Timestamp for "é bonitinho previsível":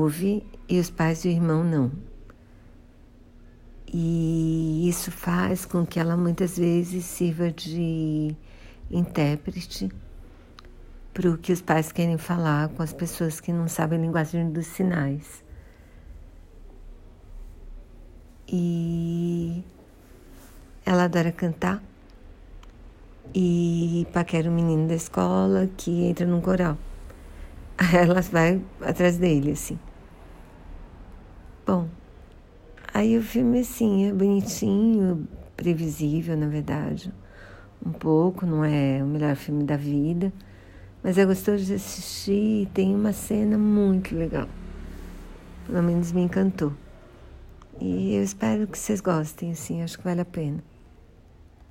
34.08-36.36